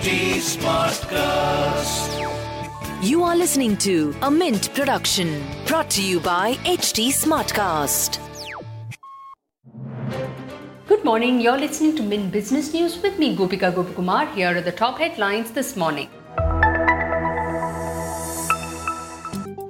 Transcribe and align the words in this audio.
HT 0.00 0.40
Smartcast. 0.40 2.12
You 3.02 3.22
are 3.22 3.36
listening 3.36 3.76
to 3.78 4.14
a 4.22 4.30
Mint 4.30 4.72
production 4.72 5.44
brought 5.66 5.90
to 5.90 6.02
you 6.02 6.20
by 6.20 6.54
HT 6.64 7.08
Smartcast. 7.08 8.18
Good 10.88 11.04
morning. 11.04 11.38
You're 11.38 11.58
listening 11.58 11.96
to 11.96 12.02
Mint 12.02 12.32
Business 12.32 12.72
News 12.72 12.96
with 13.02 13.18
me, 13.18 13.36
Gopika 13.36 13.74
Gopakumar. 13.74 14.32
Here 14.34 14.56
are 14.56 14.62
the 14.62 14.72
top 14.72 14.96
headlines 14.98 15.50
this 15.50 15.76
morning. 15.76 16.08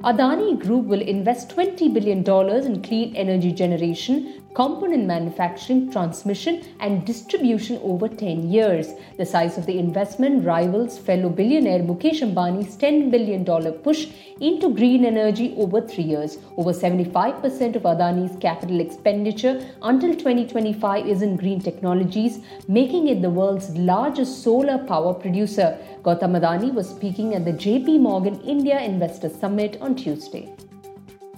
Adani 0.05 0.59
Group 0.61 0.87
will 0.87 1.03
invest 1.03 1.57
$20 1.57 1.93
billion 1.93 2.21
in 2.67 2.83
clean 2.83 3.17
energy 3.17 3.51
generation, 3.51 4.40
component 4.55 5.07
manufacturing, 5.07 5.91
transmission, 5.93 6.63
and 6.81 7.07
distribution 7.07 7.79
over 7.83 8.09
10 8.09 8.51
years. 8.51 8.89
The 9.17 9.27
size 9.27 9.57
of 9.57 9.67
the 9.67 9.79
investment 9.79 10.45
rivals 10.45 10.99
fellow 10.99 11.29
billionaire 11.29 11.81
Mukesh 11.81 12.21
Ambani's 12.21 12.77
$10 12.77 13.11
billion 13.11 13.45
push 13.79 14.09
into 14.41 14.75
green 14.75 15.05
energy 15.05 15.55
over 15.57 15.81
three 15.81 16.05
years. 16.05 16.39
Over 16.57 16.73
75% 16.73 17.77
of 17.77 17.83
Adani's 17.83 18.37
capital 18.41 18.81
expenditure 18.81 19.65
until 19.83 20.15
2025 20.15 21.07
is 21.07 21.23
in 21.23 21.37
green 21.37 21.61
technologies, 21.61 22.41
making 22.69 23.09
it 23.09 23.23
the 23.23 23.31
world's 23.31 23.71
largest 23.77 24.43
solar 24.43 24.79
power 24.79 25.15
producer. 25.15 25.79
Gautam 26.03 26.39
Adani 26.41 26.73
was 26.73 26.89
speaking 26.89 27.35
at 27.35 27.45
the 27.45 27.53
JP 27.53 28.01
Morgan 28.01 28.41
India 28.41 28.81
Investor 28.81 29.29
Summit 29.29 29.77
on 29.81 29.95
Tuesday. 29.95 30.55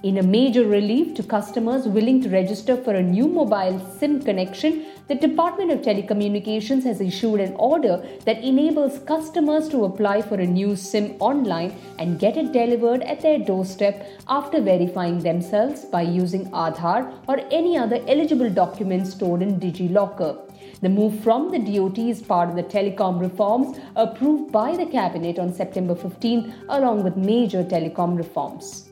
In 0.03 0.17
a 0.17 0.21
major 0.21 0.65
relief 0.65 1.13
to 1.15 1.23
customers 1.23 1.87
willing 1.87 2.21
to 2.23 2.29
register 2.29 2.75
for 2.75 2.93
a 2.93 3.01
new 3.01 3.25
mobile 3.25 3.79
SIM 3.99 4.21
connection, 4.21 4.85
the 5.07 5.15
Department 5.15 5.71
of 5.71 5.79
Telecommunications 5.79 6.83
has 6.83 6.99
issued 6.99 7.39
an 7.39 7.53
order 7.53 8.05
that 8.25 8.43
enables 8.43 8.99
customers 8.99 9.69
to 9.69 9.85
apply 9.85 10.21
for 10.21 10.35
a 10.35 10.45
new 10.45 10.75
SIM 10.75 11.15
online 11.21 11.73
and 11.99 12.19
get 12.19 12.35
it 12.35 12.51
delivered 12.51 13.01
at 13.03 13.21
their 13.21 13.39
doorstep 13.39 14.05
after 14.27 14.59
verifying 14.59 15.19
themselves 15.19 15.85
by 15.85 16.01
using 16.01 16.51
Aadhaar 16.51 17.13
or 17.29 17.39
any 17.49 17.77
other 17.77 18.03
eligible 18.09 18.49
document 18.49 19.07
stored 19.07 19.41
in 19.41 19.57
DigiLocker. 19.57 20.37
The 20.81 20.89
move 20.89 21.17
from 21.23 21.49
the 21.49 21.59
DOT 21.59 21.97
is 21.97 22.21
part 22.21 22.49
of 22.49 22.57
the 22.57 22.63
telecom 22.63 23.21
reforms 23.21 23.79
approved 23.95 24.51
by 24.51 24.75
the 24.75 24.85
Cabinet 24.85 25.39
on 25.39 25.53
September 25.53 25.95
15, 25.95 26.53
along 26.67 27.05
with 27.05 27.15
major 27.15 27.63
telecom 27.63 28.17
reforms. 28.17 28.89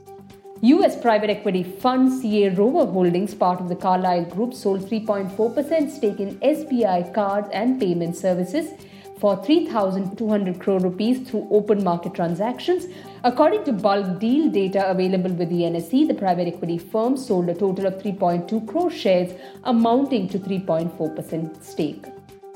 US 0.64 0.96
private 0.96 1.32
equity 1.32 1.64
fund 1.64 2.22
CA 2.22 2.50
Rover 2.50 2.86
Holdings, 2.86 3.34
part 3.34 3.60
of 3.60 3.68
the 3.68 3.76
Carlyle 3.76 4.26
Group, 4.26 4.54
sold 4.54 4.82
3.4% 4.82 5.90
stake 5.90 6.20
in 6.20 6.38
SBI 6.38 7.12
Cards 7.16 7.50
and 7.52 7.80
Payment 7.80 8.16
Services 8.16 8.72
for 9.18 9.44
3,200 9.44 10.60
crore 10.60 10.80
rupees 10.80 11.28
through 11.28 11.48
open 11.50 11.84
market 11.84 12.14
transactions. 12.14 12.86
According 13.24 13.64
to 13.64 13.74
bulk 13.74 14.20
deal 14.20 14.52
data 14.52 14.88
available 14.88 15.32
with 15.32 15.50
the 15.50 15.62
NSE, 15.62 16.08
the 16.08 16.14
private 16.14 16.48
equity 16.48 16.78
firm 16.78 17.18
sold 17.18 17.50
a 17.50 17.56
total 17.56 17.88
of 17.88 17.96
3.2 17.96 18.68
crore 18.68 18.92
shares, 18.92 19.34
amounting 19.64 20.30
to 20.30 20.38
3.4% 20.38 21.64
stake. 21.64 22.06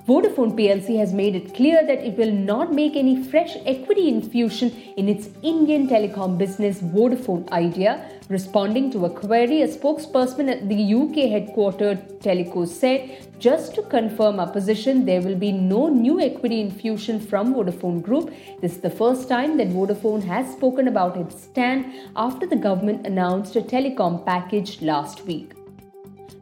Vodafone 0.07 0.55
PLC 0.55 0.99
has 0.99 1.13
made 1.13 1.35
it 1.35 1.55
clear 1.55 1.83
that 1.83 2.03
it 2.05 2.15
will 2.15 2.31
not 2.31 2.71
make 2.71 2.95
any 2.95 3.23
fresh 3.23 3.55
equity 3.65 4.07
infusion 4.07 4.69
in 4.97 5.09
its 5.09 5.29
Indian 5.41 5.87
telecom 5.87 6.37
business 6.37 6.79
Vodafone 6.79 7.49
Idea. 7.51 8.07
Responding 8.29 8.91
to 8.91 9.05
a 9.05 9.09
query, 9.09 9.63
a 9.63 9.67
spokesperson 9.67 10.47
at 10.47 10.69
the 10.69 10.93
UK 10.93 11.25
headquartered 11.33 12.19
Teleco 12.19 12.67
said, 12.67 13.33
just 13.39 13.73
to 13.73 13.81
confirm 13.81 14.39
our 14.39 14.51
position, 14.51 15.05
there 15.05 15.21
will 15.21 15.35
be 15.35 15.51
no 15.51 15.87
new 15.87 16.21
equity 16.21 16.61
infusion 16.61 17.19
from 17.19 17.55
Vodafone 17.55 18.03
Group. 18.03 18.31
This 18.61 18.73
is 18.73 18.81
the 18.81 18.91
first 18.91 19.27
time 19.27 19.57
that 19.57 19.69
Vodafone 19.69 20.23
has 20.23 20.51
spoken 20.51 20.87
about 20.87 21.17
its 21.17 21.41
stand 21.45 21.91
after 22.15 22.45
the 22.45 22.55
government 22.55 23.07
announced 23.07 23.55
a 23.55 23.61
telecom 23.61 24.23
package 24.23 24.83
last 24.83 25.25
week. 25.25 25.53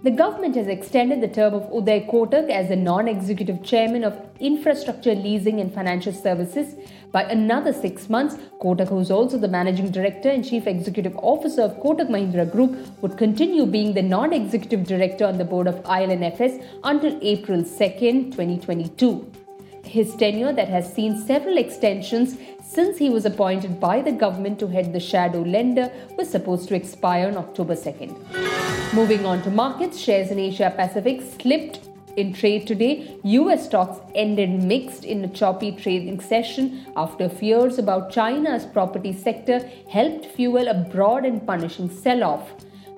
The 0.04 0.12
government 0.12 0.58
has 0.58 0.68
extended 0.68 1.22
the 1.22 1.30
term 1.30 1.54
of 1.54 1.70
Uday 1.72 2.06
Kotak 2.12 2.50
as 2.50 2.68
the 2.68 2.76
non 2.76 3.08
executive 3.08 3.64
chairman 3.64 4.04
of 4.04 4.20
Infrastructure 4.42 5.16
Leasing 5.16 5.62
and 5.62 5.74
Financial 5.74 6.12
Services 6.12 6.76
by 7.14 7.24
another 7.24 7.72
six 7.72 8.10
months. 8.10 8.36
Kotak, 8.62 8.90
who 8.90 9.00
is 9.00 9.10
also 9.10 9.38
the 9.38 9.48
managing 9.48 9.92
director 9.92 10.28
and 10.28 10.44
chief 10.44 10.68
executive 10.68 11.16
officer 11.16 11.62
of 11.62 11.78
Kotak 11.78 12.10
Mahindra 12.10 12.52
Group, 12.52 12.76
would 13.02 13.18
continue 13.18 13.66
being 13.66 13.94
the 13.94 14.02
non 14.02 14.34
executive 14.34 14.84
director 14.84 15.26
on 15.26 15.38
the 15.38 15.46
board 15.46 15.68
of 15.68 15.76
IL&FS 15.86 16.62
until 16.84 17.18
April 17.22 17.64
2nd, 17.64 18.32
2022. 18.32 19.43
His 19.94 20.16
tenure 20.16 20.52
that 20.54 20.70
has 20.70 20.92
seen 20.92 21.16
several 21.24 21.56
extensions 21.56 22.36
since 22.64 22.98
he 22.98 23.12
was 23.12 23.28
appointed 23.28 23.80
by 23.80 24.02
the 24.02 24.12
government 24.12 24.58
to 24.62 24.68
head 24.68 24.92
the 24.92 25.00
shadow 25.00 25.44
lender 25.44 25.92
was 26.18 26.32
supposed 26.32 26.68
to 26.70 26.76
expire 26.76 27.28
on 27.28 27.38
October 27.38 27.76
2nd. 27.76 28.16
Moving 28.96 29.24
on 29.24 29.44
to 29.44 29.52
markets, 29.52 30.00
shares 30.00 30.32
in 30.32 30.40
Asia 30.40 30.74
Pacific 30.76 31.22
slipped 31.40 31.90
in 32.18 32.34
trade 32.34 32.66
today. 32.66 33.20
US 33.24 33.68
stocks 33.68 34.00
ended 34.16 34.64
mixed 34.64 35.06
in 35.06 35.24
a 35.26 35.28
choppy 35.28 35.72
trading 35.72 36.20
session 36.20 36.88
after 36.96 37.30
fears 37.30 37.78
about 37.78 38.12
China's 38.12 38.66
property 38.66 39.14
sector 39.14 39.60
helped 39.88 40.26
fuel 40.26 40.70
a 40.70 40.74
broad 40.74 41.24
and 41.24 41.46
punishing 41.46 41.88
sell 41.88 42.24
off. 42.24 42.50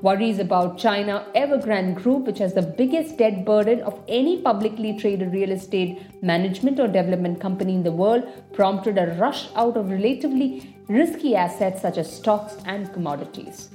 Worries 0.02 0.40
about 0.40 0.78
China 0.78 1.26
Evergrande 1.36 1.96
Group, 1.96 2.28
which 2.28 2.40
has 2.40 2.54
the 2.54 2.62
biggest 2.62 3.18
debt 3.18 3.46
burden 3.46 3.82
of 3.82 4.00
any 4.08 4.42
publicly 4.42 4.98
traded 4.98 5.34
real 5.34 5.52
estate 5.52 6.22
management 6.22 6.80
or 6.80 6.88
development 6.88 7.40
company 7.40 7.76
in 7.76 7.84
the 7.84 7.92
world, 7.92 8.24
prompted 8.54 8.98
a 8.98 9.16
rush 9.20 9.48
out 9.56 9.78
of 9.78 9.90
relatively 9.90 10.76
risky 10.88 11.36
assets 11.36 11.82
such 11.82 11.98
as 11.98 12.14
stocks 12.14 12.58
and 12.66 12.92
commodities. 12.94 13.70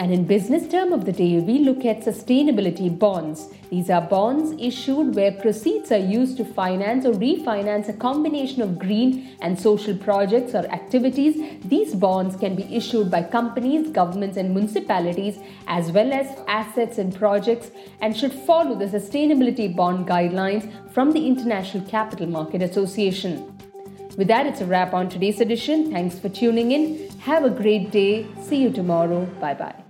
And 0.00 0.14
in 0.14 0.24
business 0.24 0.66
term 0.66 0.94
of 0.94 1.04
the 1.04 1.12
day, 1.12 1.40
we 1.40 1.58
look 1.58 1.84
at 1.84 2.00
sustainability 2.00 2.88
bonds. 2.98 3.48
These 3.68 3.90
are 3.90 4.00
bonds 4.00 4.54
issued 4.58 5.14
where 5.14 5.30
proceeds 5.30 5.92
are 5.92 5.98
used 5.98 6.38
to 6.38 6.44
finance 6.46 7.04
or 7.04 7.12
refinance 7.12 7.86
a 7.90 7.92
combination 7.92 8.62
of 8.62 8.78
green 8.78 9.36
and 9.42 9.60
social 9.60 9.94
projects 9.94 10.54
or 10.54 10.64
activities. 10.68 11.36
These 11.66 11.94
bonds 11.94 12.34
can 12.34 12.56
be 12.56 12.62
issued 12.74 13.10
by 13.10 13.24
companies, 13.24 13.90
governments, 13.90 14.38
and 14.38 14.54
municipalities, 14.54 15.38
as 15.66 15.92
well 15.92 16.14
as 16.14 16.34
assets 16.48 16.96
and 16.96 17.14
projects, 17.14 17.70
and 18.00 18.16
should 18.16 18.32
follow 18.32 18.76
the 18.76 18.86
sustainability 18.86 19.76
bond 19.76 20.08
guidelines 20.08 20.64
from 20.94 21.12
the 21.12 21.26
International 21.26 21.86
Capital 21.86 22.26
Market 22.26 22.62
Association. 22.62 23.54
With 24.16 24.28
that, 24.28 24.46
it's 24.46 24.62
a 24.62 24.66
wrap 24.66 24.94
on 24.94 25.10
today's 25.10 25.42
edition. 25.42 25.92
Thanks 25.92 26.18
for 26.18 26.30
tuning 26.30 26.72
in. 26.72 27.10
Have 27.20 27.44
a 27.44 27.50
great 27.50 27.90
day. 27.90 28.26
See 28.40 28.62
you 28.62 28.72
tomorrow. 28.72 29.26
Bye 29.40 29.54
bye. 29.54 29.89